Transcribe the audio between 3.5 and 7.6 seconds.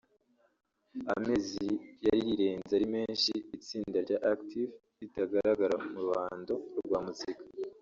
itsinda rya Active ritagaragara mu ruhando rwa muzika